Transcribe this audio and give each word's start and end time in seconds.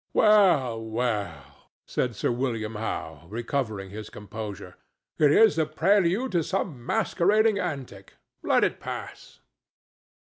"Well, 0.13 0.83
well!" 0.83 1.69
said 1.85 2.15
Sir 2.15 2.31
William 2.31 2.73
Howe, 2.73 3.27
recovering 3.29 3.91
his 3.91 4.09
composure; 4.09 4.73
"it 5.19 5.31
is 5.31 5.57
the 5.57 5.67
prelude 5.67 6.31
to 6.31 6.41
some 6.41 6.83
masquerading 6.83 7.59
antic. 7.59 8.15
Let 8.41 8.63
it 8.63 8.79
pass." 8.79 9.41